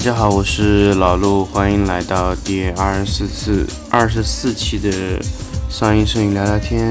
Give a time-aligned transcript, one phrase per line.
[0.00, 5.20] 大家好，我是老陆，欢迎来到第二十四次、二十四期的
[5.68, 6.90] 上音摄影聊聊天。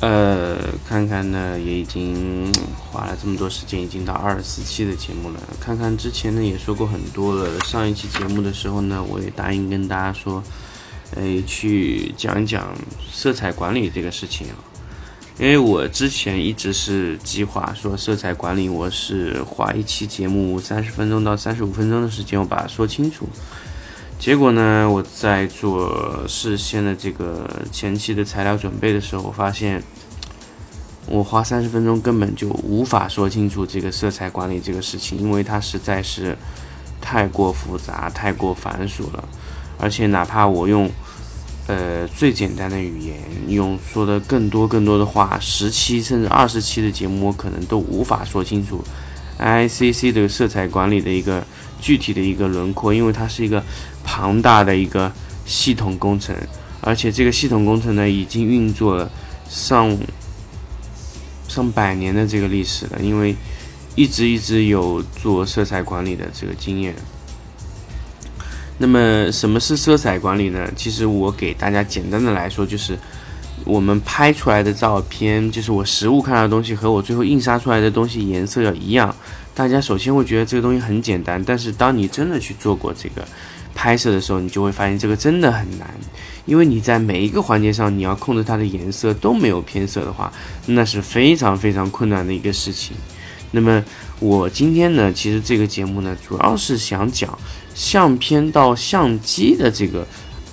[0.00, 2.52] 呃，看看呢，也已经
[2.90, 5.40] 花了这么多时间，已经到二十四期的节目了。
[5.58, 7.58] 看看之前呢，也说过很多了。
[7.60, 10.42] 上一期节目的时候呢，我也答应跟大家说，
[11.16, 12.76] 哎，去讲一讲
[13.10, 14.54] 色彩管理这个事情啊。
[15.38, 23.26] 因为我之前一直是计划说，色彩管理我是花一期节目三十分钟到三十五分钟的时间，我把它说清楚。
[24.18, 29.80] 结果呢，我在做事先的这个前期的材料准备的时候，我发现
[31.06, 36.36] 我花三十分钟根本就无法说清楚这个色彩管理这个事情，因为它实在是
[37.00, 39.28] 太过复杂、太过繁琐了。
[39.78, 40.90] 而且哪怕我用
[41.68, 48.82] 呃最简单的语言，用说的更多更多的话，十期甚至二十期的节目，我可能都无法说清楚
[49.38, 51.44] ICC 的色彩管理的一个
[51.86, 53.62] 具体的一个轮廓，因为它是一个。
[54.08, 55.12] 庞大的一个
[55.44, 56.32] 系统工程，
[56.80, 59.10] 而且这个系统工程呢，已经运作了
[59.48, 59.98] 上
[61.48, 63.00] 上百年的这个历史了。
[63.02, 63.34] 因为
[63.96, 66.94] 一直一直有做色彩管理的这个经验。
[68.78, 70.70] 那么，什么是色彩管理呢？
[70.76, 72.96] 其实我给大家简单的来说，就是
[73.64, 79.12] 我们拍出来的照片，就是我实物看到的东西和我最后印刷出来的东西颜色要一样。
[79.56, 83.26] 大家首先会觉得这个东西很简单，但是当你真的去做过这个。
[83.78, 85.86] 拍摄的时候，你就会发现这个真的很难，
[86.46, 90.32] 因为你在每一个环节上，你要控制它的颜色都没有偏色的话，
[90.64, 92.96] 那是非常非常困难的一个事情。
[93.50, 93.84] 那么
[94.18, 97.38] 我今天呢，其实这个节目呢，主要是想讲
[97.74, 100.06] 相片到相机的这个，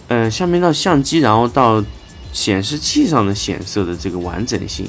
[0.10, 1.82] 呃，相片到相机，然后到
[2.34, 4.86] 显示器上的显色的这个完整性。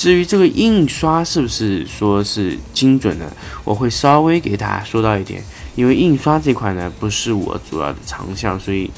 [0.00, 3.30] 至于这个印刷是不是说是精准的，
[3.64, 5.44] 我会稍微给大家说到一点。
[5.76, 8.90] 因为印刷这块呢不是我主要的长项，所以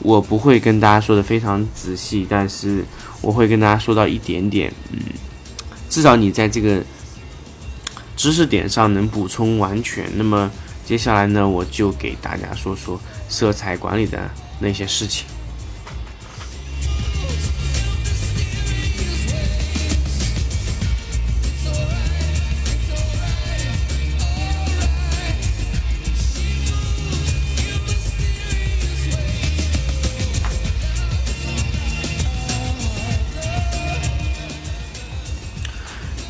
[0.00, 2.84] 我不会跟大家说的非常仔细，但是
[3.22, 4.98] 我会跟大家说到一点点，嗯，
[5.88, 6.82] 至少你在这个
[8.14, 10.04] 知识点上能补充完全。
[10.16, 10.50] 那么
[10.84, 14.30] 接下来呢，我就给大家说说色彩管理的
[14.60, 15.24] 那些事情。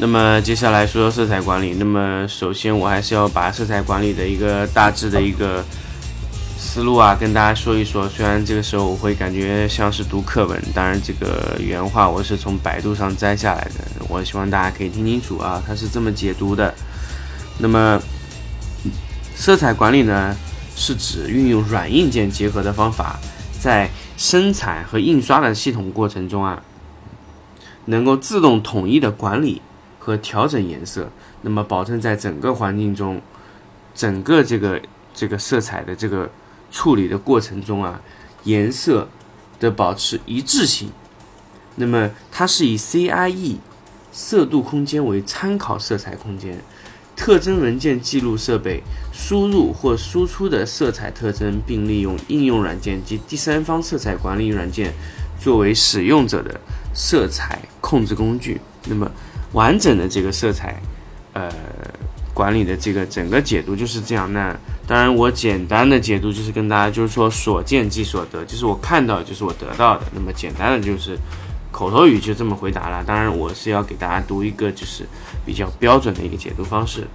[0.06, 1.74] 那么接下来说色彩管理。
[1.80, 5.64] 那么首先我还是要把色彩管理的一个大致的一个
[6.56, 8.08] 思路啊，跟大家说一说。
[8.08, 14.06] 虽然这个时候我会感觉像是读课本，当然这个原话我是从百度上摘下来的。
[14.08, 16.72] 我希望大家可以听清楚啊，它是这么解读的。
[17.58, 18.00] 那么
[19.34, 20.36] 色彩管理呢，
[20.76, 23.18] 是指运用软硬件结合的方法，
[23.60, 26.62] 在生产和印刷的系统过程中啊，
[27.86, 29.60] 能够自动统一的管理。
[30.06, 31.10] 和调整颜色，
[31.42, 33.20] 那么保证在整个环境中，
[33.92, 34.80] 整个这个
[35.12, 36.30] 这个色彩的这个
[36.70, 38.00] 处理的过程中啊，
[38.44, 39.08] 颜色
[39.58, 40.92] 的保持一致性。
[41.74, 43.56] 那么它是以 CIE
[44.12, 46.56] 色度空间为参考色彩空间，
[47.16, 54.94] 特征文件记录设备输入或输出的色彩特征，并利用应用软件及第三方色彩管理软件
[55.40, 56.60] 作为使用者的
[56.94, 58.60] 色彩控制工具。
[58.84, 59.10] 那么
[59.56, 60.78] 完整的这个色彩，
[61.32, 61.50] 呃，
[62.34, 64.30] 管理的这个整个解读就是这样。
[64.30, 64.54] 那
[64.86, 70.02] 当然，我简单的解读就是跟大家就是说，所见即所得，就是我看到就是我得到的。
[70.14, 71.18] 那么简单的就是
[71.72, 73.02] 口头语就这么回答了。
[73.02, 75.06] 当然，我是要给大家读一个就是
[75.46, 77.06] 比较标准的一个解读方式。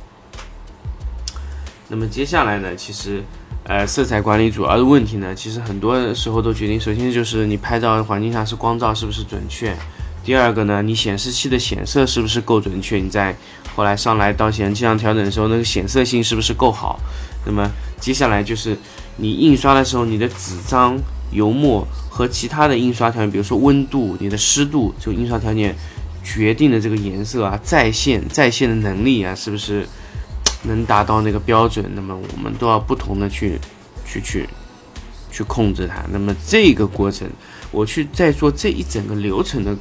[1.87, 3.21] 那么接下来呢，其实
[3.65, 9.77] 呃，色彩管理主要的问题呢，其实很多时候都决定，首先就是你拍照环境下是光照是不是准确。
[10.23, 12.97] 第二个呢，你显示器的显色是不是够准确？
[12.97, 13.35] 你在
[13.75, 16.99] 后来上来到显示器上调整的时候，那个显色性是不是够好？
[17.45, 17.67] 那么
[17.99, 18.77] 接下来就是
[19.17, 20.95] 你印刷的时候，你的纸张、
[21.31, 25.75] 油墨和其他的印刷条件，比如说温度、你的湿度，就印刷条件
[26.23, 29.87] 决定的这个颜色啊，在线在线的能力啊，是不是
[30.63, 31.83] 能达到那个标准？
[31.95, 33.59] 那么我们都要不同的去
[34.05, 34.47] 去去
[35.31, 36.03] 去控制它。
[36.11, 37.27] 那么这个过程。
[37.73, 39.73] 我去在做这一整个流程的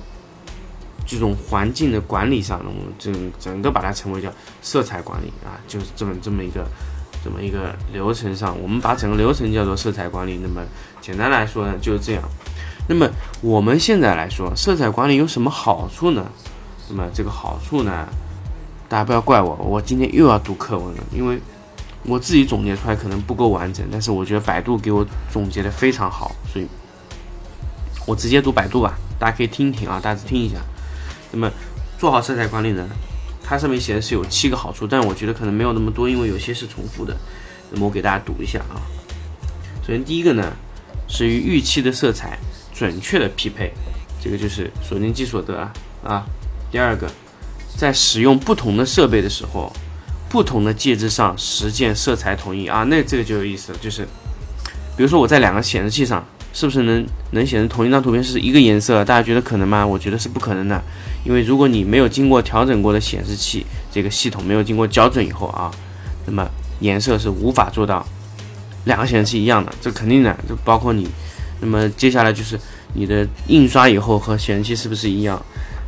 [1.11, 6.65] 这种环境的管理上呢，我们整整个把它称为叫色彩管理啊，就是这么这么一个
[7.25, 10.39] 这么一个流程上，我们把整个流程叫做色彩管理。
[10.41, 10.65] 那么
[11.01, 12.23] 简单来说呢，就是这样。
[12.87, 13.11] 那么
[13.41, 16.25] 我们现在来说，色彩管理有什么好处呢？
[16.89, 18.07] 那么这个好处呢，
[18.89, 21.41] 大家不要怪我，我今天又要读课文了，因为
[22.05, 26.67] 我自己总结出来可能不够完整，但是我觉得百度给我总结的非常好，所以
[28.07, 30.57] 我直接读百度吧，大家可以听听啊，大致听一下。
[31.33, 31.51] 那么
[31.99, 32.89] 做好色彩管理呢，
[33.43, 37.17] 它上面写的是有七个好处，但我觉得可能没有那么多，因为有些是重复的。
[37.71, 38.81] 那么我给大家读一下啊。
[39.83, 40.53] 首先第一个呢，
[41.09, 42.39] 是与预期的色彩。
[42.73, 43.71] 准确的匹配，
[44.25, 45.71] 这个就是所见即所得啊
[46.03, 46.25] 啊。
[46.71, 47.07] 第二个，
[47.77, 49.71] 在使用不同的设备的时候，
[50.31, 53.79] 不同的介质上实现色彩统一啊，那这个就有意思了。
[53.83, 54.09] 就是，
[54.97, 59.05] 比如说我在两个显示器上，是不是能能显示同一张图片是一个颜色？
[59.05, 59.87] 大家觉得可能吗？
[59.87, 60.83] 我觉得是不可能的，
[61.25, 65.71] 因为如果你没有经过调整过的显示器这个系统没有经过校准以后啊，
[66.27, 66.49] 那么
[66.81, 68.07] 颜色是无法做到
[68.85, 71.09] 两个显示器一样的，这肯定的，就包括你。
[71.61, 72.59] 那么接下来就是
[72.95, 75.41] 你的印刷以后和显示器是不是一样？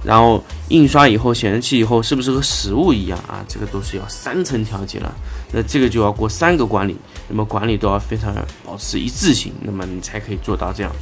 [0.05, 3.43] 然后印刷以后显示器以后是不是和实物一样啊？
[3.49, 5.15] 这个都是要三层调节了。
[5.53, 6.97] 那这个就要过三个管理，
[7.29, 8.35] 那么管理都要非常
[8.67, 10.93] 保持一致性，那么你才可以做到这样。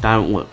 [0.00, 0.46] 当然我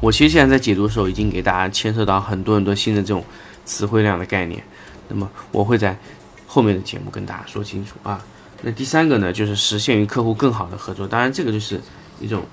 [0.00, 3.24] 我其实现在在解读的时候已经给大家牵涉到很多很多新的这种
[3.64, 4.62] 词汇量的概念，
[5.08, 5.98] 那么我会在
[6.46, 8.24] 后面的节目跟大家说清楚啊。
[8.62, 11.06] 那第三个呢，就是实现与客户更好的合作。
[11.06, 11.80] 当然这个就是。
[12.20, 12.44] 一种，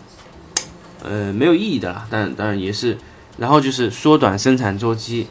[1.03, 2.97] 呃，没有意义的啦，但当然也是，
[3.38, 5.27] 然后就是缩短生产周期，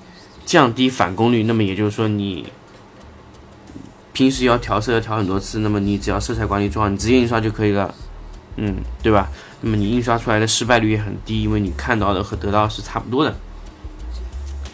[0.47, 1.43] 降低返工率。
[1.43, 2.47] 那么也就是说，你
[4.13, 7.93] 平时要调色要调很多次，那么你只要色彩管理做好，你直接印刷就可以了，
[8.55, 9.29] 嗯，对吧？
[9.61, 13.35] 那么你印刷出来的失败率也很低，因为你看到的和得到是差不多的。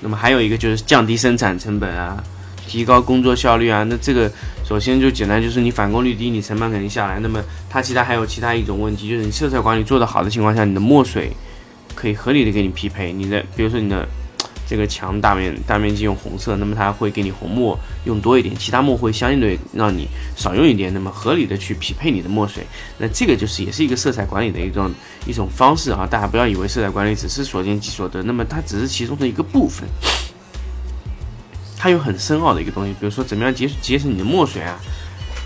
[0.00, 2.22] 那么还有一个就是降低生产成本啊。
[2.68, 4.28] 提高工作效率啊，那这个
[4.64, 7.20] 首先就简单，就是你返工率低，你成本肯定下来。
[7.20, 7.40] 那么
[7.70, 11.30] 它其他还有其他一种问题，就是你色彩管理做得好的情况下，你的墨水
[11.94, 13.12] 可以合理的给你匹配。
[13.12, 14.04] 你的比如说你的
[14.66, 22.66] 这个墙大面大面积用红色，那么它会给你红墨用多一点，其他墨会相应的让你少用一点，那么合理的去匹配你的墨水。
[22.98, 24.90] 那这个就是也是一个色彩管理的一种
[25.26, 29.88] 一种方式啊，大家不要以为色彩管理只是所见即所得，那么它只是其中的一个部分。
[31.78, 34.80] 它有很深奥的一个东西，比如说怎么样节节省你的墨水啊，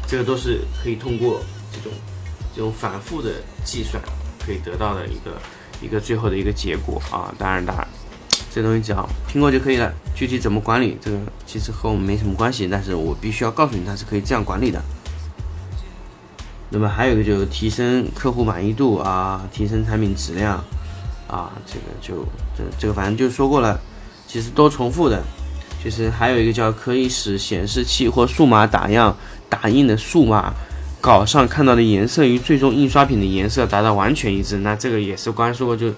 [0.07, 1.43] 这个都是可以通过
[1.73, 1.93] 这种
[2.55, 3.33] 这种反复的
[3.65, 4.03] 计算
[4.39, 5.39] 可以得到的一个
[5.83, 7.35] 一个最后的一个结果啊。
[7.37, 7.87] 当然，当然，
[8.53, 9.93] 这东西只要听过就可以了。
[10.15, 14.83] 具体怎么管理，这个其实和我们没什么关系，但是我必须要告诉你，它是可以这样管理的。
[16.69, 20.63] 那么还有一个就是提升客户满意度啊，提升产品质量
[21.27, 22.25] 啊，这个就
[22.57, 23.81] 这这个反正就说过了，
[24.27, 25.23] 其实都重复的。
[25.83, 29.17] 其实还有一个叫可以使显示器或数码打样
[29.49, 30.53] 打印的数码
[31.01, 34.59] 稿上看到的颜色与最终印刷品的颜色达到完全一致。
[34.59, 35.91] 那这个也是刚才说过，就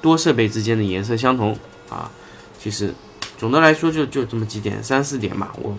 [0.00, 1.56] 多设备之间的颜色相同
[1.88, 2.10] 啊。
[2.58, 2.92] 其实
[3.36, 5.74] 总的来说就就这么几点，三四点吧，我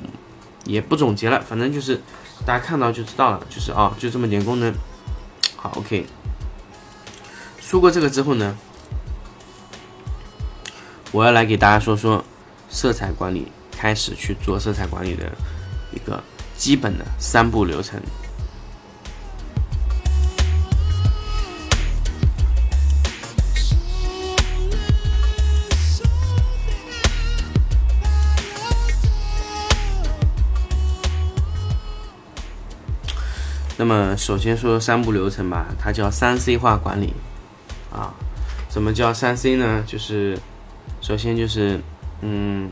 [0.65, 2.01] 也不总结了，反正就是
[2.45, 4.73] 大家看到就知道了，就是啊，就这么点功能。
[5.55, 6.05] 好，OK。
[7.59, 8.57] 说过这个之后呢，
[11.11, 12.23] 我要来给大家说说。
[12.71, 15.25] 色彩管理开始去做色彩管理的
[15.91, 16.23] 一个
[16.55, 17.99] 基本的三步流程。
[33.79, 37.13] 那么，首先说三步流程吧，它叫三 C 化管理
[37.89, 38.13] 啊。
[38.69, 39.81] 什么叫三 C 呢？
[39.87, 40.37] 就是
[41.01, 41.79] 首先就是。
[42.21, 42.69] 嗯，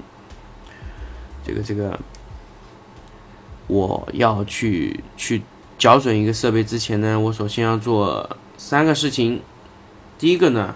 [1.46, 1.98] 这个这个，
[3.68, 5.42] 我要去去
[5.80, 9.42] 校准一个设备之前呢，我首先要做三个事情。
[10.20, 10.76] 第一个呢，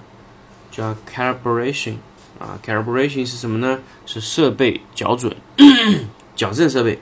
[0.71, 1.95] 叫 calibration
[2.39, 3.79] 啊，calibration 是什么呢？
[4.05, 5.35] 是设备校准，
[6.38, 6.97] 矫正设备，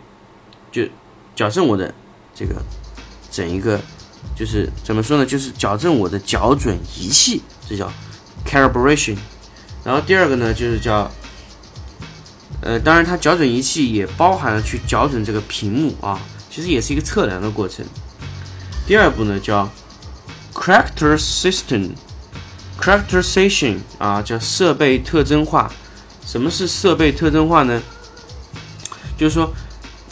[0.72, 0.88] 就
[1.36, 1.94] 矫正我的
[2.34, 2.56] 这个
[3.32, 3.80] 整一个，
[4.36, 5.26] 就是怎么说呢？
[5.26, 7.92] 就是矫正我的校准仪器，这叫
[8.46, 9.18] calibration。
[9.84, 11.10] 然后第二个呢，就是叫
[12.62, 16.20] 呃，当然，它校准仪器也包含了去校准这个屏幕啊，
[16.50, 17.86] 其实也是一个测量的过程。
[18.86, 19.70] 第二步呢叫
[20.54, 21.92] character system
[22.80, 25.72] characterization 啊，叫设备特征化。
[26.26, 27.82] 什么是设备特征化呢？
[29.18, 29.52] 就是说，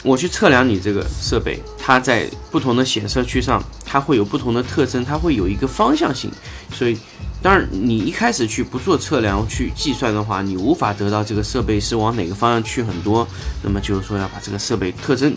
[0.02, 6.30] 我去测量你这个设备，它在不同的显色区上，它会有不同的特征，它会有一个方向性，
[6.72, 6.96] 所以
[7.42, 13.26] 当然，你一开始去不做测量去计算的话，你无法得到这个设备是往哪个方向去很多。
[13.62, 15.36] 那么就是说要把这个设备特征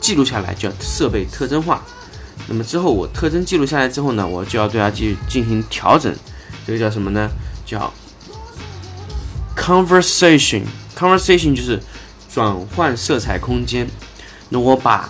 [0.00, 1.82] 记录下来，叫设备特征化。
[2.48, 6.14] 那么之后我特征记录下来之后呢，我就要对它进进行调整。
[6.66, 7.28] 这个叫什么呢？
[7.64, 7.92] 叫
[9.56, 10.62] conversation。
[10.96, 11.80] conversation 就是
[12.36, 13.88] 转换色彩空间。
[14.50, 15.08] 那我把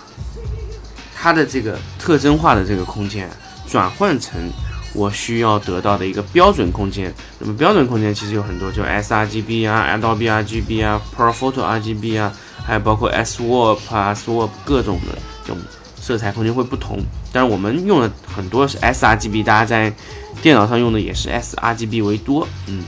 [1.12, 3.28] 它的这个特征化的这个空间
[3.66, 4.48] 转换成
[4.94, 7.12] 我需要得到的一个标准空间。
[7.40, 12.32] 那么标准空间其实有很多，就 sRGB 啊、Adobe RGB 啊、ProPhoto RGB 啊，
[12.64, 15.60] 还有包括 SWAP 啊、SWAP 各种的这种
[16.00, 17.00] 色彩空间会不同。
[17.32, 19.92] 但是我们用的很多是 sRGB，大家在
[20.40, 22.46] 电脑上用的也是 sRGB 为多。
[22.68, 22.84] 嗯，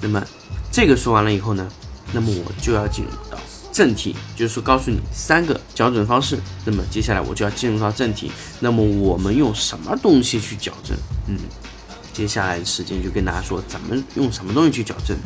[0.00, 0.24] 那么
[0.70, 1.68] 这个说完了以后呢，
[2.12, 3.38] 那么我就要进入到。
[3.70, 6.36] 正题就是说，告诉你三个矫正方式。
[6.64, 8.32] 那么接下来我就要进入到正题。
[8.58, 10.96] 那么我们用什么东西去矫正？
[11.28, 11.38] 嗯，
[12.12, 15.16] 接下来的时间就跟大家说，怎么用什么东西去矫正。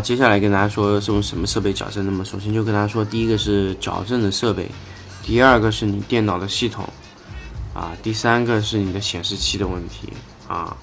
[0.00, 2.04] 接下来跟大家说是用什么设备矫正。
[2.04, 4.70] 那么首先就跟大家说，第一个是矫正的设备，
[5.22, 6.88] 第二个是你电脑的系统，
[7.74, 10.12] 啊，第三个是你的显示器的问题
[10.46, 10.76] 啊。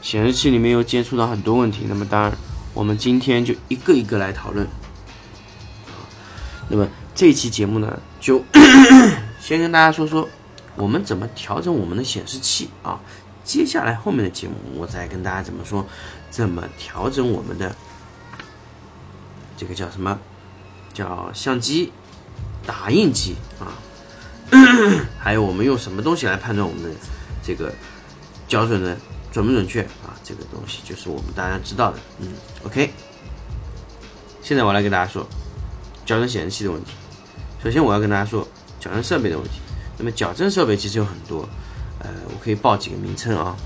[0.00, 2.32] 显示器里面又接触到很多问题，那么当然
[2.74, 4.66] 我们今天就一个一个来讨论。
[6.68, 8.42] 那么这期节目呢，就
[9.40, 10.28] 先跟大家说说
[10.74, 13.00] 我们怎么调整我们的显示器啊。
[13.44, 15.86] 接下来后面的节目我再跟大家怎么说，
[16.30, 17.74] 怎么调整我们的。
[19.62, 20.18] 这个叫什么？
[20.92, 21.92] 叫相机、
[22.66, 23.78] 打印机啊，
[25.20, 26.90] 还有我们用什么东西来判断我们的
[27.44, 27.72] 这个
[28.48, 28.96] 校准的
[29.30, 30.18] 准不准确啊？
[30.24, 31.98] 这个东西就是我们大家知道的。
[32.18, 32.32] 嗯
[32.66, 32.92] ，OK。
[34.42, 35.24] 现在我来给大家说
[36.04, 36.90] 矫正显示器的问题。
[37.62, 38.44] 首先我要跟大家说
[38.80, 39.60] 矫正设备的问题。
[39.96, 41.48] 那么矫正设备其实有很多，
[42.00, 43.56] 呃，我可以报几个名称啊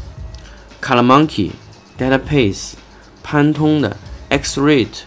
[0.82, 1.52] ：Color Monkey、
[1.98, 2.74] DataPace、
[3.22, 3.96] 潘通的
[4.28, 4.98] X-Rate。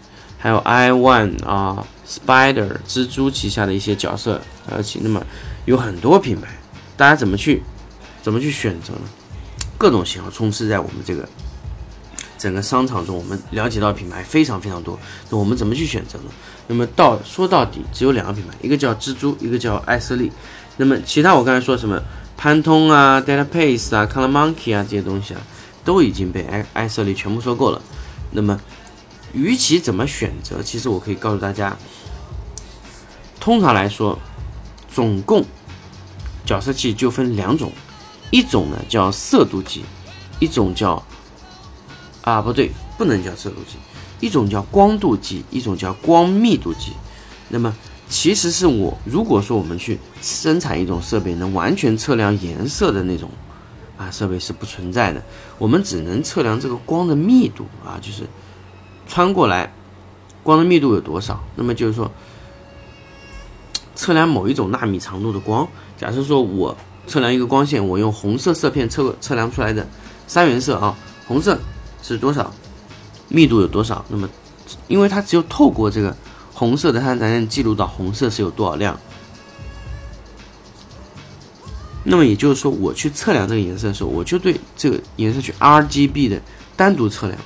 [0.42, 4.42] 还有 i one 啊，Spider 蜘蛛旗下的一些角色，
[4.72, 5.22] 而且那么
[5.66, 6.48] 有很多品牌，
[6.96, 7.62] 大家怎么去
[8.24, 9.02] 怎么去选择呢？
[9.78, 11.28] 各种型号充斥在我们这个
[12.38, 14.98] 整个商场中，我们了解到品牌非常非常多，
[15.30, 16.32] 那我们怎么去选择呢？
[16.68, 20.32] 那么到说到底只有两个品牌，一个叫蜘蛛，一个叫艾瑟利。
[20.78, 22.02] 那么其他我刚才说什么
[22.38, 25.42] 潘通啊、DataPace 啊、Color Monkey 啊这些东西啊，
[25.84, 27.82] 都已经被艾艾瑟利全部收购了。
[28.32, 28.58] 那么
[29.34, 31.78] 与其怎么选择，其实我可以告诉大家，
[33.40, 34.18] 通常来说，
[34.92, 35.46] 总共
[36.46, 37.72] 角色器就分两种，
[38.32, 39.84] 一种呢叫色度计，
[40.40, 41.04] 一种叫
[42.24, 43.78] 啊不对，不能叫色度计，
[44.20, 46.94] 一种叫光度计，一种叫光密度计。
[47.50, 47.76] 那么
[48.10, 53.30] 其实是我如果说我们去生产一种设备，能完全测量颜色的那种
[53.96, 55.24] 啊设备是不存在的，
[55.60, 58.24] 我们只能测量这个光的密度啊，就是。
[59.10, 59.74] 穿过来，
[60.44, 61.44] 光的密度有多少？
[61.56, 62.10] 那么就是说，
[63.96, 65.68] 测量某一种纳米长度的光。
[65.98, 69.86] 假设说我测量一个光线，我用红色色片测测量出来的
[70.28, 70.96] 三原色啊，
[71.28, 71.60] 红色
[72.04, 72.54] 是多少，
[73.28, 74.06] 密度有多少？
[74.08, 74.30] 那么，
[74.88, 76.16] 因为它只有透过这个
[76.54, 78.98] 红色的，它才能记录到红色是有多少量。
[82.04, 86.40] 那么也就是说，我去测量这个颜色的时候，我就对这个颜色去 RGB 的
[86.78, 87.38] 单独测量。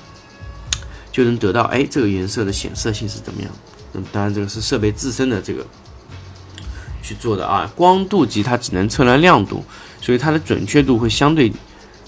[1.13, 3.51] 就能得到哎，这个颜色的显色性是怎么样？
[3.93, 5.63] 那么当然，这个是设备自身的这个
[7.03, 7.71] 去做的啊。
[7.75, 9.63] 光度计它只能测量亮度，
[10.01, 11.53] 所以它的准确度会相对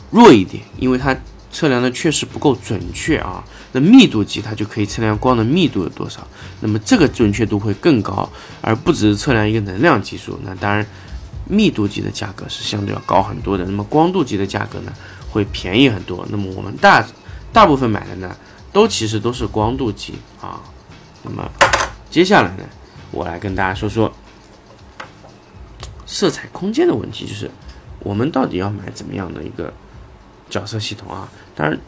[0.10, 1.16] 弱一点，因为它
[1.52, 3.44] 测量的确实不够准确啊。
[3.74, 6.28] 那密度计它就可以测量光的密度有多少，
[6.62, 8.28] 那么这个准确度会更高，
[8.62, 10.40] 而不只是测量一个能量级数。
[10.44, 10.84] 那当然，
[11.48, 13.64] 密度计的价格是相对要高很多的。
[13.66, 14.92] 那么光度计的价格呢，
[15.30, 16.26] 会便宜很多。
[16.32, 17.06] 那么我们大
[17.54, 18.36] 大部分买的呢？
[18.76, 20.60] 都其实都是光度计啊，
[21.24, 21.50] 那么
[22.10, 22.66] 接下来呢，
[23.10, 24.12] 我来跟大家说说
[26.06, 27.50] 色彩空间的问题，就是
[28.00, 29.74] 我们到底要买怎么样的一个
[30.50, 31.30] 角色系统啊？
[31.56, 31.80] 当然，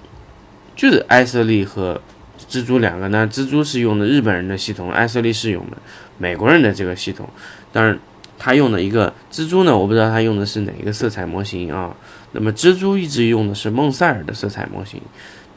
[0.77, 1.99] 就是艾瑟利和
[2.47, 5.75] 蜘蛛两个呢，蜘蛛是用的日本人的系统，艾瑟利是用的
[6.17, 7.27] 美国人的这个系统。
[7.73, 7.99] 当然，
[8.39, 11.93] 他用的一个蜘蛛呢，我不知道他用的是哪一个色彩模型啊。
[12.31, 15.01] 那么蜘蛛一直用的是孟塞尔的色彩模型。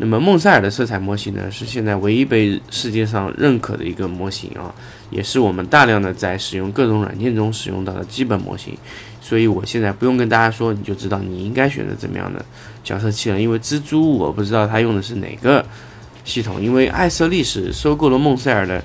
[0.02, 4.74] 那么孟塞尔的色彩模型呢，是现在唯一被世界上认可的一个模型啊，
[5.10, 8.74] 也是我们大量的在使用各种软件中使用到的基本模型。
[9.20, 12.42] 所以我现在不用跟大家说，你就知道你应该选择怎么样的
[12.82, 13.38] 角色器了。
[13.38, 15.62] 因为蜘蛛我不知道它用的是哪个
[16.24, 18.82] 系统，因为艾瑟利是收购了孟塞尔的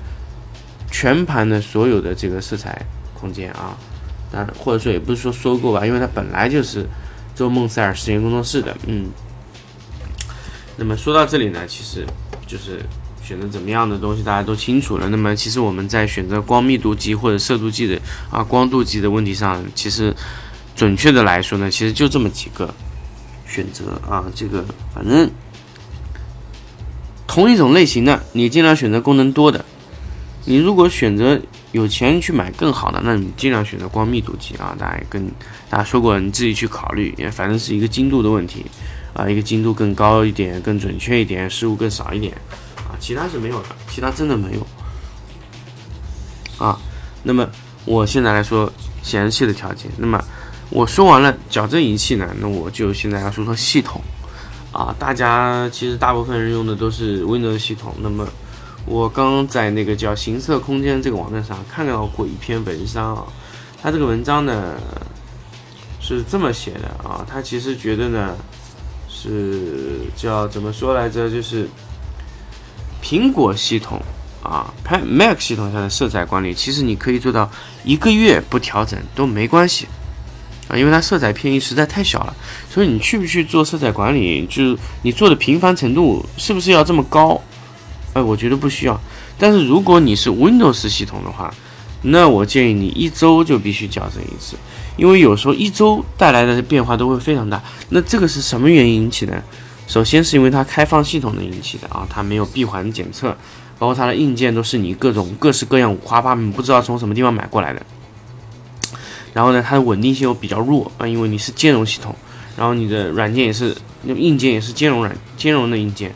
[0.90, 2.84] 全盘的所有的这个色彩
[3.18, 3.74] 空间啊，
[4.30, 6.84] 当然或者说也不是说收购吧，因为它本来就是
[7.34, 9.06] 做孟塞尔实验工作室的，嗯。
[10.76, 12.06] 那么说到这里呢，其实
[12.46, 12.80] 就是
[13.22, 15.08] 选择怎么样的东西，大家都清楚了。
[15.08, 17.98] 那么其实我们在选择光密度计或者色度计的
[18.30, 20.14] 啊光度计的问题上，其实
[20.76, 22.72] 准确的来说呢，其实就这么几个
[23.46, 24.24] 选择啊。
[24.34, 24.64] 这个
[24.94, 25.30] 反正
[27.26, 29.64] 同一种类型的，你尽量选择功能多的。
[30.44, 31.40] 你如果选择
[31.72, 34.76] 有钱去买更好的，那你尽量选择光密度计啊。
[34.78, 35.26] 大家也跟
[35.68, 38.64] 大家说过，你自己去考虑，也反正是一个精度的问题。
[39.16, 42.34] 啊，一个精度更高一点，更准确一点，失误更少一点，
[42.76, 44.66] 啊，其他是没有的，其他真的没有。
[46.62, 46.78] 啊，
[47.22, 47.48] 那么
[47.86, 48.70] 我现在来说
[49.02, 50.22] 显示器的条件，那么
[50.68, 54.02] 我说完了矫正仪器呢，那我就现在要说说系统。
[54.70, 58.28] 啊，大家其实大部分人用的都是 Windows 系统，那么
[58.84, 63.24] 我刚刚在那个叫行色空间这个网站上看到过一篇文章啊，
[63.80, 64.74] 他这个文章呢
[66.00, 68.36] 是这么写的啊，他其实觉得呢。
[69.18, 71.30] 是叫怎么说来着？
[71.30, 71.66] 就是
[73.02, 74.02] 苹果系统
[74.42, 77.50] 啊，Pad，Mac 系统下的色彩管理，其实你可以做到
[77.82, 79.86] 一个月不调整都没关系
[80.68, 82.36] 啊，因为它色彩偏移实在太小了。
[82.68, 87.40] 所以你去不去做色彩管理，就你做的频繁程度是不是要这么高？
[88.12, 89.00] 哎，我觉得不需要。
[89.38, 91.52] 但是如果你是 Windows 系统的话，
[92.06, 94.56] 那我建议你一周就必须矫正一次。
[94.96, 99.42] 因为有时候一周带来的变化都会非常大，那这个是什么原因引起的？
[99.86, 103.36] 首先是因为它开放系统的引起的啊，它没有闭环检测，
[103.78, 107.82] 包括它的硬件都是你各种各式各样五花八门，不知道从什么地方买过来的。
[109.34, 112.16] 然后呢，它的稳定性又比较弱啊，因为你是兼容系统，
[112.56, 116.10] 然后你的软件也是，硬件也是兼容软兼容的硬件，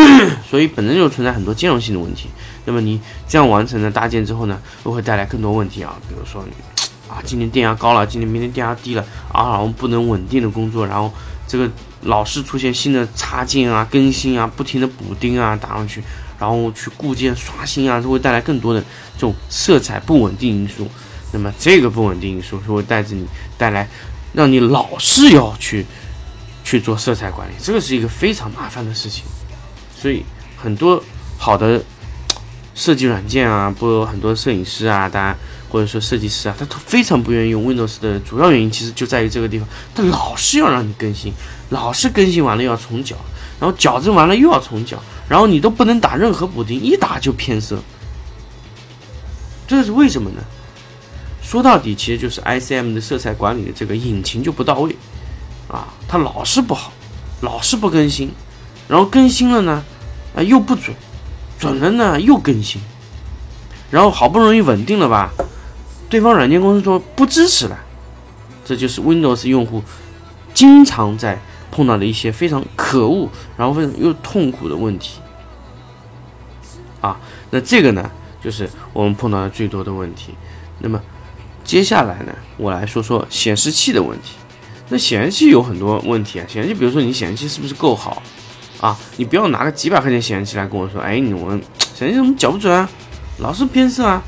[0.48, 2.28] 所以本身就存在很多兼容性的问题。
[2.64, 6.44] 那么你这样完成了搭建之后呢，又会带来更多问题啊，比如说。
[7.08, 11.12] 啊，今天电压高了，今天明天电压低了啊，然后不能稳定的工作，然后
[11.46, 11.70] 这个
[12.04, 16.02] 老是出现新的插件啊、更新啊、不停的补丁啊打上去，
[16.38, 20.88] 然后去固件刷新啊，就会带来更多的这种色彩不稳定因素。
[21.32, 23.26] 那么这个不稳定因素就会带着你
[23.58, 23.86] 带来，
[24.32, 25.84] 让你老是要去
[26.64, 29.24] 去做色彩管理，这个是一个非常麻烦的事情。
[30.02, 30.24] 所以
[30.60, 31.00] 很多
[31.38, 31.80] 好的
[32.74, 35.38] 设计软件啊，不很多摄影师啊，大家。
[35.72, 41.32] 或者说设计师啊，他都非常不愿意用 Windows 的主要原因，其实就在于这个地方，他老是要让你更新，
[41.70, 43.16] 老是更新完了要重搅，
[43.58, 47.78] 然后矫正完了又要重搅，然后你都不能打任何补丁，一打就偏色，
[49.66, 50.42] 这是为什么呢？
[51.42, 54.94] 说到底，其实就是 ICM 的色彩管理的这个引擎就不到位
[55.68, 56.92] 啊，它老是不好，
[57.40, 58.30] 老是不更新，
[58.88, 59.82] 然后更新了呢，
[60.34, 60.94] 啊又不准，
[61.58, 62.80] 准了呢又更新，
[63.90, 65.30] 然后好不容易稳定了吧。
[66.08, 67.78] 对方软件公司说不支持了，
[68.64, 69.82] 这就是 Windows 用户
[70.52, 71.40] 经常在
[71.70, 75.20] 碰到的一些非常可恶，然后非常又痛苦的问题
[77.00, 77.18] 啊。
[77.50, 78.10] 那这个呢，
[78.42, 80.34] 就是我们碰到的最多的问题。
[80.80, 81.00] 那么
[81.64, 84.32] 接下来呢，我来说说显示器的问题。
[84.88, 88.22] 那显示器有很多问题啊，显示器比如说你显示器是不是够好
[88.82, 88.98] 啊？
[89.16, 91.50] 你不要拿个几百块钱显示器来跟我说，哎，你我
[91.94, 92.86] 显示器怎么校不准啊？
[93.38, 94.22] 老是偏色啊？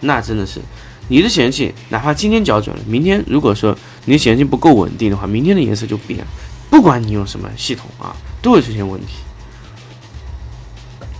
[0.00, 0.60] 那真的是。
[1.08, 6.24] 你的显示器哪怕今天校准了，明天如果说你的显示器不够稳定的话，明天的颜色就变。
[6.70, 9.18] 不管你用什么系统啊，都会出现问题。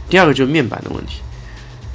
[0.09, 1.21] 第二个就是面板的问题，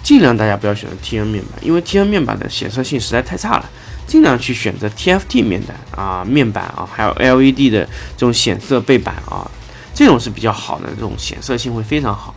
[0.04, 3.70] 尽量大家不要选择 TN 面板，因为 TN 面板的显色性实在太差了。
[4.08, 7.86] 尽量去选择 TFT 面板啊，面板啊，还有 LED 的
[8.18, 9.50] 这种显色背板啊，
[10.00, 12.34] 这种是比较好的，这种显色性会非常好。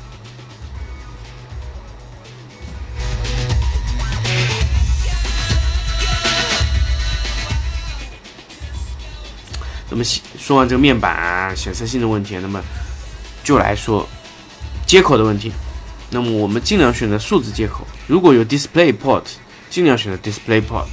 [9.88, 10.02] 那么
[10.36, 12.60] 说完这个面板显色性的问题，那么
[13.44, 14.08] 就来说
[14.84, 15.52] 接口的问题。
[16.10, 19.22] 那么我们尽量选择数字接口，如果有 Display Port，
[19.70, 20.86] 尽量选择 Display Port，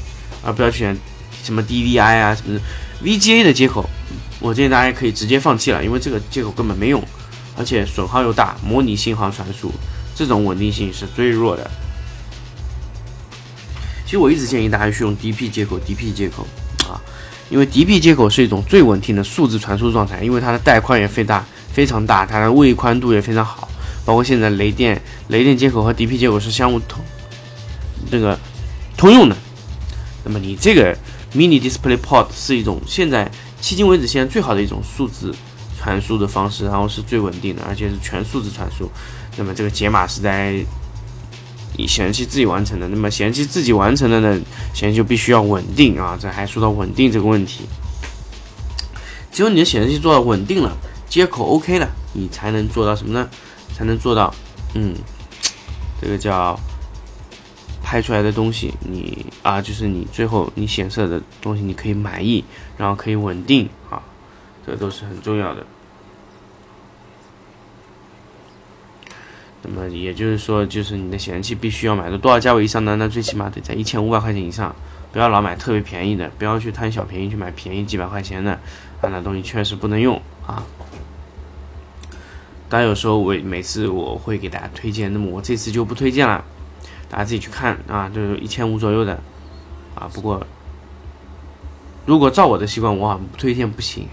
[0.44, 0.96] 而不要选
[1.44, 2.60] 什么 DVI 啊什么
[3.02, 3.90] VGA 的接口。
[4.40, 7.04] 我建议大家可以直接放弃了，因为这个接口根本没用，
[7.58, 9.72] 而且损耗又大，模拟信号传输，
[10.16, 11.70] 这种稳定性是最弱的。
[14.06, 16.48] 其实我一直建议大家去用 DP 接口，DP 接口
[16.90, 17.00] 啊。
[17.50, 23.68] 因为 DP 接口是一种最稳定的数字传输状态，因为它的带宽也非大，非常大，它的位宽度也非常好，
[24.06, 27.04] 包括现在雷电雷电接口和 DP 接口是相互通
[28.10, 28.38] 这个
[28.96, 29.36] 通用的。
[30.24, 30.96] 那么你这个
[31.34, 33.30] Mini Display Port 是一种现在
[33.62, 35.34] 迄今为止现在最好的一种数字
[35.78, 38.90] 传输的方式，然后是最稳定的，而且是全数字传输。
[39.38, 40.56] 那么这个解码是在
[41.78, 44.40] 以显示器自己完成的，那么显示器自己完成的呢，
[44.74, 47.66] 显示器就必须要稳定啊，这还说到稳定这个问题。
[49.32, 50.76] 只有你的显示器做到稳定了，
[51.08, 53.30] 接口 OK 了，你才能做到什么呢？
[53.78, 54.34] 才能做到，
[54.74, 54.94] 嗯，
[56.02, 56.60] 这个叫
[57.90, 62.46] 拍出来的东西，你啊，就是你最后你显示的东西，你可以满意，
[62.78, 64.00] 然后可以稳定啊，
[64.64, 65.66] 这都是很重要的。
[69.64, 72.96] 那么也就是说，就是你的显示器必须要买的多少价位以上呢？
[72.96, 74.76] 那最起码得在一千五百块钱以上，
[75.12, 78.52] 不要老买特别便宜的，不要去贪小便宜去买便宜几百块钱的，
[79.02, 80.64] 啊，那东西确实不能用啊。
[82.70, 86.46] 当然有时候我每次我会给大家推荐，那么我这次就不推荐了，
[87.10, 89.20] 大家自己去看啊，就是一千五左右的
[89.96, 90.10] 啊。
[90.14, 90.46] 不过
[92.06, 94.08] 如果照我的习惯，我不推荐不行，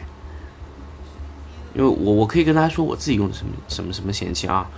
[1.74, 4.68] 因为我我可以跟大家说我自己用的什么什么什么显示器啊。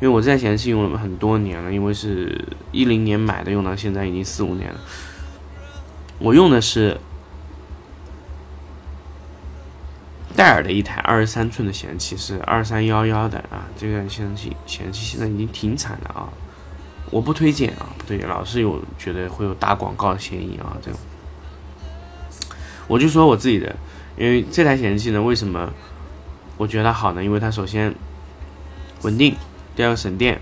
[0.00, 4.78] 因为我这台显示器用了很多年了，因为是一零年买的，用到现在已经四五年了。
[6.20, 6.96] 我用的是
[10.36, 13.66] 戴尔的一台二十三寸的显示器，是二三幺幺的啊。
[13.76, 16.30] 这个显示器显示器现在已经停产了啊，
[17.10, 20.76] 我不推荐啊，不推荐，老是有觉得会有打广告的嫌疑啊。
[20.82, 20.98] 这种，
[22.86, 23.74] 我就说我自己的，
[24.16, 25.72] 因为这台显示器呢，为什么
[26.56, 27.22] 我觉得它好呢？
[27.24, 27.94] 因为它首先
[29.02, 29.34] 稳定。
[29.76, 30.40] 第二个省电，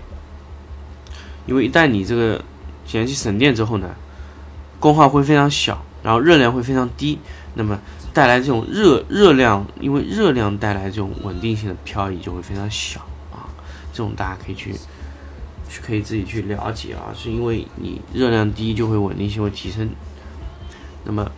[1.45, 2.43] 因为一旦你这个
[2.87, 3.95] 显示器省电之后呢，
[4.79, 7.19] 功耗会非常小，然后热量会非常低，
[7.53, 7.79] 那么
[8.15, 12.99] 带来这种热热量，因为热量带来这种稳定性的漂移就会非常小
[13.31, 13.45] 啊。
[13.93, 14.73] 这种大家可以去
[15.69, 19.89] 去可以自己去了解啊，是因为你热量低就会稳定性会提升。
[21.03, 21.29] 那么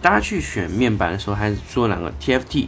[0.00, 2.66] 大家去选面板的时候，还是做两个 TFT，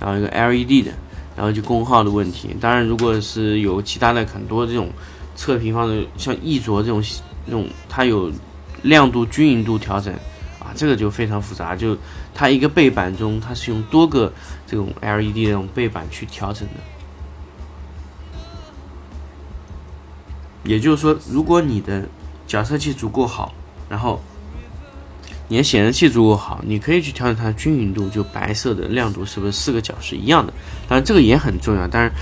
[0.00, 0.92] 然后一个 LED 的。
[1.36, 4.88] 然后就功耗的问题，当然如果是有其他的很多这种
[5.34, 7.02] 测评方的，像易卓这种
[7.44, 8.30] 那种，它有
[8.82, 10.14] 亮度均匀度调整
[10.60, 11.98] 啊，这个就非常复杂，就
[12.32, 14.32] 它一个背板中它是用多个
[14.64, 16.74] 这种 LED 的这种背板去调整的。
[20.64, 22.04] 也就是说，如果你的
[22.46, 23.54] 假设器足够好，
[23.88, 24.22] 然后。
[25.48, 30.50] 你的显示器足够好，你可以去调整它的均匀度，就白色的亮度是不是四个角是一样的？
[30.88, 32.12] 当然这个也很重要，但是，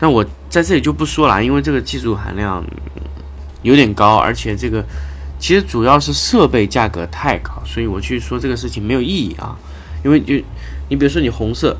[0.00, 2.64] 但我在这里就不说了，因为这个技术含量
[3.62, 4.84] 有点高，而且这个
[5.38, 9.56] 其实主要是设备价格太高，所以我去说这个事情没有意义啊。
[10.04, 10.34] 因为就
[10.88, 11.76] 你比如说你红色，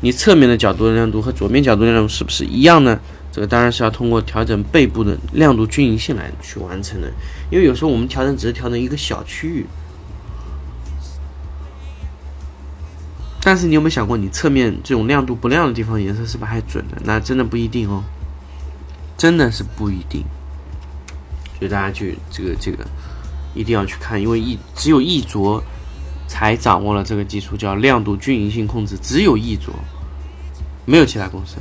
[0.00, 2.98] 你侧面的角度的亮度和左面角度的亮度是不是一样呢？
[3.32, 7.10] 这个当然是要通过调整背部的亮度均匀性来去完成的
[7.50, 9.66] 因为有时候我们调整只是调整一个小区域。
[13.44, 16.96] 但是你有没有想过你侧面这种亮度不亮的地方颜色是不是还准的？
[17.04, 18.04] 那真的不一定哦。
[19.16, 20.22] 真的是不一定。
[21.58, 22.86] 所以大家去这个这个
[23.54, 25.62] 一定要去看因为一只有一着
[26.28, 29.72] 才掌握了这个技术叫亮度均匀性控制只有一着
[30.84, 31.56] 没有其他公司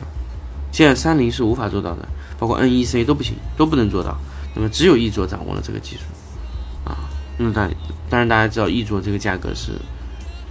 [0.72, 2.08] 现在三菱是无法做到的，
[2.40, 4.18] 包括 NEC 都不行，都不能做到。
[4.56, 6.04] 那么只有 E 卓掌握了这个技术
[6.84, 7.10] 啊。
[7.38, 7.70] 那么大，
[8.10, 9.72] 但是大家知道 E 卓这个价格是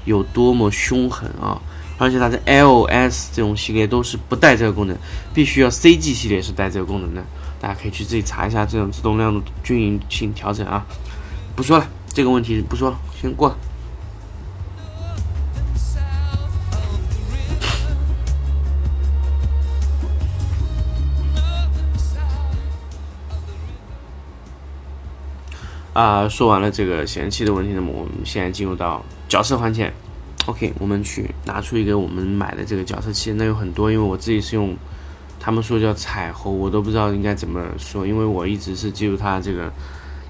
[0.04, 1.60] 有多么凶狠啊！
[1.98, 4.96] 而且它的 L S 这种系列都是不带这个功能，
[5.34, 7.22] 必须要 C G 系列是带这个功能的。
[7.60, 10.86] 大家可以去自己查一下这种自动亮度均匀性调整啊。
[11.54, 13.56] 不说了，这个问题不说了，先过了。
[25.92, 29.04] 啊，说完了这个显示器的问题，那么我们现在进入到。
[29.28, 29.92] 角色环节
[30.46, 34.76] ，OK，我们去拿出一个我们买的这个角色器，那有很多，因为我自己是用，
[35.38, 39.72] 他们说叫彩虹，我都不知道应该怎么说，因为我一直是记住它这个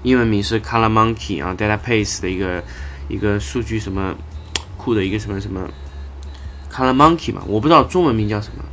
[0.03, 2.63] 英文名是 Color Monkey 啊，Data Base 的一个
[3.09, 4.13] 一个数据什么
[4.77, 5.67] 库的一个什么什么
[6.71, 8.63] Color Monkey 嘛，我不知道中文名叫什么，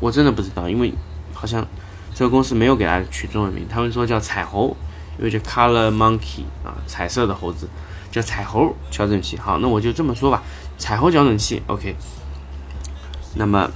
[0.00, 0.94] 我真的不知道，因为
[1.34, 1.66] 好像
[2.14, 4.74] 这个公司没有给它取中文名，他们说叫彩虹，
[5.18, 7.68] 因为叫 Color Monkey 啊，彩色的猴子。
[8.12, 10.40] 叫彩虹调整器，好，那我就这么说吧，
[10.78, 11.96] 彩虹调整器，OK。
[13.34, 13.68] 那么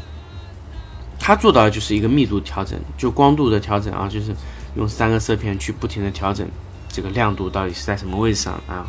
[1.18, 4.32] 它做到的就是一个密度调整，就光度的调整啊，就是
[4.76, 6.48] 用三个色片去不停的调整
[6.88, 8.86] 这个亮度到底是在什么位置上啊。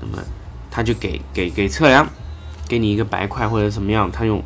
[0.00, 0.22] 那么
[0.70, 2.08] 它就给给给测量，
[2.68, 4.40] 给你一个白块或者怎么样，他用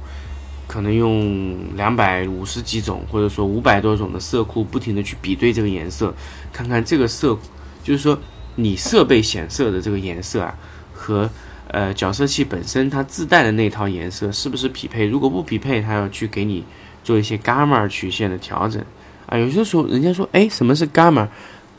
[0.66, 6.14] 可能用两百五十几种或者说五百多种的色库，不停的去比对这个颜色，
[6.52, 7.38] 看看这个色，
[7.82, 8.18] 就是说
[8.56, 10.54] 你设备显色的这个颜色啊，
[10.92, 11.30] 和
[11.68, 15.06] 呃角色器本身它自带的那套颜色是不是匹配？
[15.06, 16.64] 如果不匹配，它要去给你
[17.04, 18.82] 做一些伽马曲线的调整
[19.26, 19.38] 啊。
[19.38, 21.28] 有些时候人家说，哎，什么是伽马？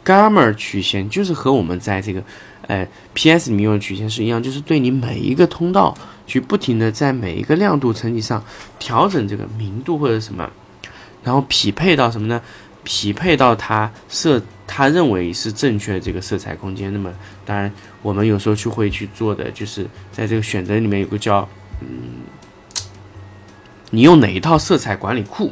[0.05, 2.23] 伽马曲线就是和我们在这个，
[2.67, 5.93] 呃，PS 里面用的曲线是一样，就是对你每一个通道
[6.27, 8.43] 去不停的在每一个亮度层级上
[8.77, 10.47] 调整这个明度或者什么，
[11.23, 12.39] 然后匹配到什么呢？
[12.83, 16.93] 匹配到它色他认为是正确的这个色彩空间。
[16.93, 17.11] 那么
[17.45, 21.47] 当然，我们有时候去会去做的就是在这个选择里面有个叫，
[21.81, 21.87] 嗯，
[23.89, 25.51] 你用哪一套色彩管理库，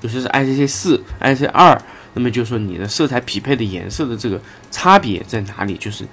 [0.00, 1.80] 有些是 ICC 四、ICC 二。
[2.14, 4.40] 那么就是说，你的色彩匹配的颜色的这个
[4.72, 5.76] 差别在哪里？
[5.76, 6.04] 就是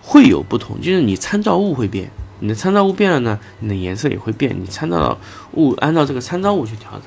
[0.00, 4.58] 会有不同，就是你参照物会变，你的参照物变了呢，你的颜色也会变。
[4.60, 5.16] 你参照
[5.52, 7.02] 物，按照这个参照物去调整，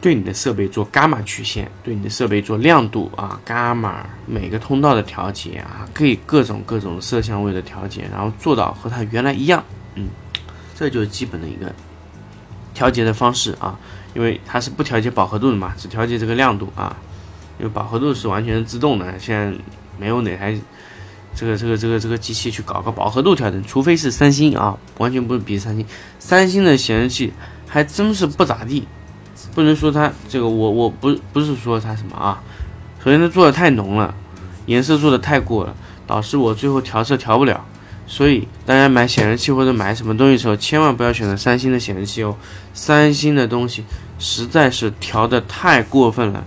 [0.00, 9.62] 对你的设备做伽马曲线，对你的设备做亮度啊，伽马每个通道的调节啊，可以各种各种色相位的调节，然后做到和它原来一样。
[9.94, 10.08] 嗯，
[10.74, 11.72] 这就是基本的一个。
[12.74, 13.76] 调节的方式啊，
[14.14, 16.96] 因为它是不调节饱和度的嘛，只调节这个亮度啊。
[17.58, 19.52] 因为饱和度是完全自动的，现在
[19.98, 20.58] 没有哪台
[21.34, 25.84] 这个这个这个这个机器去搞个饱和度调整，除非是三星啊，完全不是比三星。
[26.18, 27.32] 三星的显示器
[27.66, 28.86] 还真是不咋地，
[29.54, 32.42] 不能说它这个我我不不是说它什么啊，
[33.04, 34.14] 首先它做的太浓了，
[34.66, 35.74] 颜色做的太过了，
[36.06, 37.64] 导致我最后调色调不了。
[38.06, 42.34] 所以大家买显示器或者买什么东西的时候，千万不要选择三星的显示器哦。
[42.72, 43.84] 三星的东西
[44.18, 46.42] 实在是调的太过分了。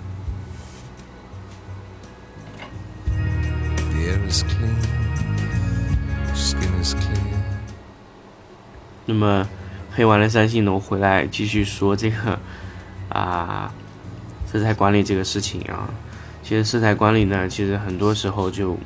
[9.05, 9.47] 那么
[9.91, 12.39] 黑完了三星呢，我回来继续说这个
[13.09, 13.73] 啊，
[14.45, 15.89] 色彩管理这个事情啊。
[16.43, 18.77] 其实色彩管理呢，其实很多时候就。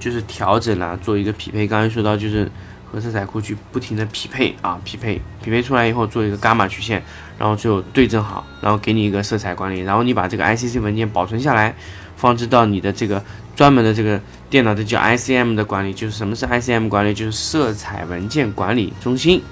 [0.00, 1.66] 就是调整了，做一个匹配。
[1.66, 2.48] 刚才说到，就是
[2.86, 7.02] 和色彩库去不停的匹配啊，匹配，匹配出来以后做一个伽马曲线，
[7.36, 11.74] 然后就对正好，然后给你一个色彩管理，然后你把这个 ICC 文件保存下来，
[12.16, 13.24] 放置到你的这个
[13.58, 17.12] 专门的这个电脑的叫 ICM 的管理，就是什么是 ICM 管理？
[17.12, 19.42] 就是色彩文件管理中心。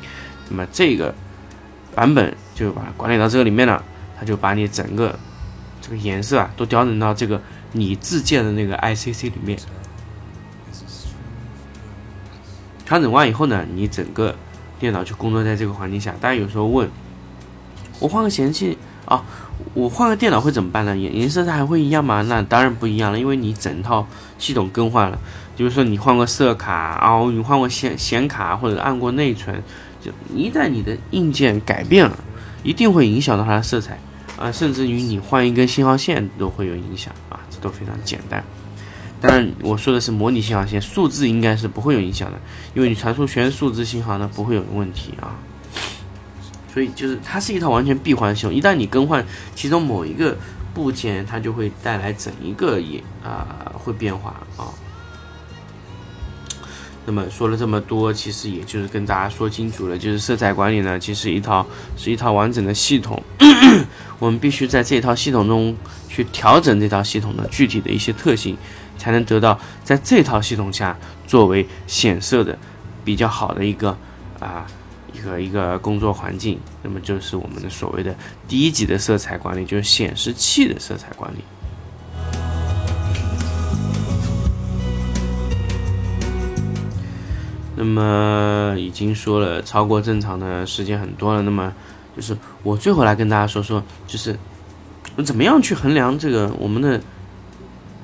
[0.48, 1.12] 那么这个
[1.92, 3.82] 版本就把它管理到这个里面了，
[4.16, 5.18] 它就把你整个
[5.82, 7.42] 这个颜色啊都调整到这个
[7.72, 9.58] 你自建的那个 ICC 里面。
[12.84, 14.32] 调整完以后呢，你整个
[14.78, 16.14] 电脑就工作在这个环境下。
[16.20, 16.88] 大家有时候问，
[17.98, 19.24] 我换个显示器啊，
[19.74, 20.96] 我换个电脑会怎么办呢？
[20.96, 22.22] 颜颜色它还会一样吗？
[22.22, 24.06] 那当然不一样了，因为你整套
[24.38, 25.18] 系统更换了。
[25.56, 29.62] 比如说你换过色卡啊，你换过显显卡或者按过内存，
[30.02, 32.18] 就一旦你的硬件改变了，
[32.62, 33.98] 一定会影响到它的色彩
[34.38, 38.44] 啊，甚至于你换一根信号线都会有影响啊，这都非常简单。
[39.18, 42.38] 当然，我说的是模拟信号线，数字应该是不会有影响的，
[42.74, 45.36] 因为你传输全数字信号呢，不会有问题啊。
[46.76, 50.36] 所以就是它是一套完全闭环系统，一旦你更换其中某一个
[50.74, 54.68] 部件，它就会带来整一个也啊会变化啊。
[57.06, 63.22] 那么说了这么多，其实也就是跟大家说清楚了，就是色彩管理呢，其实一套是一套完整的系统，
[64.20, 65.74] 我们必须在这套系统中
[66.10, 68.54] 去调整这套系统的具体的一些特性。
[68.98, 72.58] 才能得到在这套系统下作为显色的
[73.04, 73.96] 比较好的一个
[74.40, 74.66] 啊
[75.16, 78.14] 一个一个工作环境，那么就是我们的所谓的
[78.46, 81.38] 第一级的色彩管理，就是显示器的色彩管理。
[87.76, 91.72] 那么已经说了超过正常的时间很多了，那么
[92.14, 94.36] 就是我最后来跟大家说说，就是
[95.24, 97.00] 怎么样去衡量这个我们的。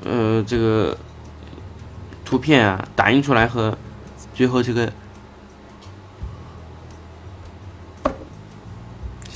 [0.04, 0.98] 呃，这个
[2.24, 3.78] 图片啊，打印出来和
[4.34, 4.92] 最后这个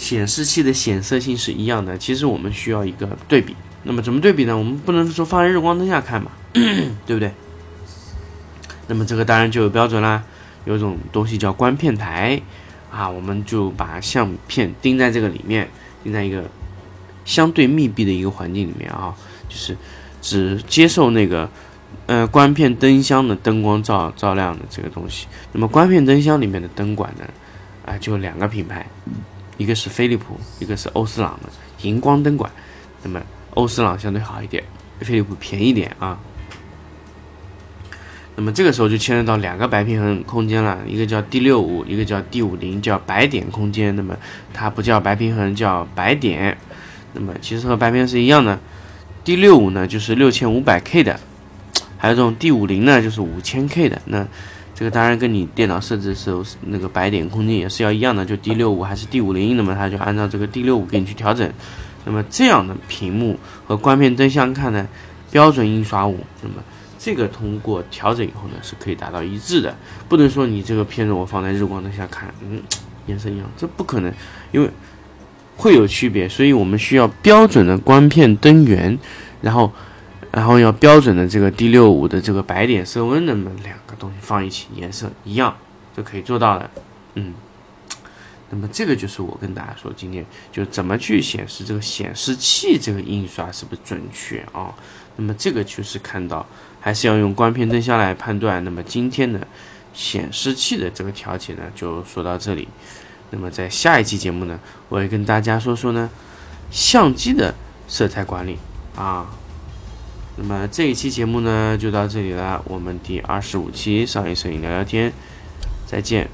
[0.07, 1.99] 显示器的显色性是一样的。
[1.99, 3.57] 其实我们需要一个对比。
[3.83, 4.57] 那么怎么对比呢？
[4.57, 7.33] 我们不能说放在日光灯下看嘛， 对不对？
[8.87, 10.23] 那么这个当然就有标准啦。
[10.65, 12.41] 有种东西叫光片台
[12.91, 15.69] 啊，我们就把相片钉在这个里面，
[16.05, 16.45] 钉在一个
[17.25, 19.15] 相对密闭的一个环境里面啊，
[19.49, 19.77] 就是。
[20.23, 21.49] 只接受那个，
[22.07, 25.29] 呃，光片灯箱的灯光照照亮的这个东西。
[25.53, 27.25] 那么光片灯箱里面的灯管呢，
[27.85, 28.85] 啊，就两个品牌，
[29.57, 31.49] 一个是飞利浦，一个是欧司朗的
[31.83, 32.51] 荧光灯管。
[33.03, 33.21] 那么
[33.55, 34.63] 欧司朗相对好一点，
[35.01, 36.19] 飞利浦便宜点啊。
[38.39, 43.97] 那么这个时候就牵扯到两个白平衡空间了，一个叫 D 六五，一个叫 D 五零，叫白点空间。
[43.97, 44.15] 那么
[44.53, 46.59] 它不叫白平衡，叫白点。
[47.15, 48.59] 那么其实和白平衡是一样的。
[49.25, 51.19] D 六五呢就是六千五百 K 的，
[51.97, 54.03] 还有这种 D 五零呢就是五千 K 的。
[54.05, 54.27] 那
[54.77, 61.51] 这个当然跟你电脑设置的时候那个白点空间也是要一样的，就 D 六五还是 D 五零，那么它就按照这个 D 六五给你去调整。
[62.05, 63.37] 那么这样的屏幕
[63.67, 64.87] 和光片灯相看呢，
[65.33, 66.55] 标准印刷物，那么。
[66.99, 69.73] 这个通过调整以后呢，是可以达到一致的。
[70.09, 72.61] 不能说你这个片子我放在日光灯下看，嗯，
[73.07, 74.13] 颜色一样，这不可能，
[74.51, 74.69] 因为
[75.57, 76.29] 会有区别。
[76.29, 78.99] 所以我们需要标准的光片灯源，
[79.41, 79.73] 然后，
[80.37, 85.57] 然后要标准的这个 D 六五的这个白点色温，那么两个东西放一起，颜色一样
[85.97, 86.71] 就可以做到的。
[87.15, 87.33] 嗯，
[88.51, 94.75] 那么这个就是我跟大家说，今天就怎么去显示这个显示器这个印刷是不是准确啊？
[95.17, 96.47] 那么这个就是看到。
[96.79, 98.63] 还是要用光片灯箱来判断。
[98.63, 99.45] 那么今天的
[99.93, 102.69] 显示器的这个调节呢，就说到这里。
[103.31, 106.09] 那么在下一期节目呢，我会跟大家说说呢
[106.71, 107.53] 相机的
[107.89, 108.57] 色彩管理
[108.95, 109.27] 啊。
[110.39, 115.13] 那么这一期节目呢就到这里了，我们第二十五期上一摄影聊聊天，
[115.87, 116.29] 再见。